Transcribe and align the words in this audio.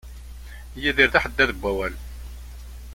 Yidir 0.81 1.09
d 1.09 1.15
aḥeddad 1.17 1.49
n 1.53 1.59
wawal. 1.61 1.93